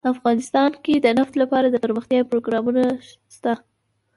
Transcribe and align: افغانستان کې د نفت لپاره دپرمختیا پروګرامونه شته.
افغانستان 0.13 0.71
کې 0.83 0.93
د 0.95 1.07
نفت 1.19 1.33
لپاره 1.41 1.67
دپرمختیا 1.69 2.21
پروګرامونه 2.31 2.83
شته. 3.35 3.53